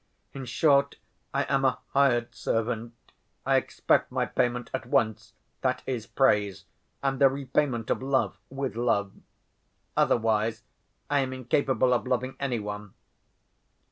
[0.33, 0.95] In short,
[1.31, 2.95] I am a hired servant,
[3.45, 6.65] I expect my payment at once—that is, praise,
[7.03, 9.11] and the repayment of love with love.
[9.95, 10.63] Otherwise
[11.07, 12.95] I am incapable of loving any one."